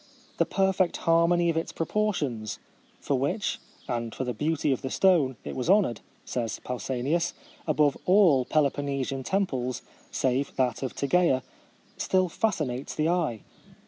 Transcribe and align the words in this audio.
The 0.39 0.47
perfect 0.47 0.97
harmony 0.97 1.51
of 1.51 1.57
its 1.57 1.71
proportions— 1.71 2.57
for 3.05 3.13
which, 3.19 3.59
and 3.87 4.15
for 4.15 4.23
the 4.23 4.33
beauty 4.33 4.71
of 4.71 4.81
the 4.81 4.89
stone, 4.89 5.35
it 5.43 5.55
was 5.55 5.69
honoured, 5.69 6.01
says 6.25 6.59
Pausanias, 6.63 7.33
above 7.67 7.95
all 8.07 8.43
Peloponnesian 8.43 9.21
temples 9.21 9.83
save 10.09 10.55
that 10.55 10.81
of 10.81 10.95
Tegea— 10.95 11.43
still 12.07 12.29
fascinates 12.29 12.95
the 12.95 13.09
eye. 13.09 13.41